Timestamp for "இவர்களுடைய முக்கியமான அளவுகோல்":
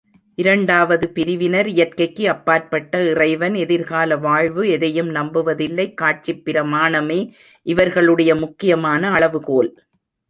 7.65-9.71